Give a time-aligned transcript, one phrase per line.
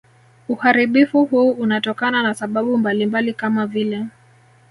[0.49, 4.05] Uharibifu huu unatokana na sababu mbalimbali kama vile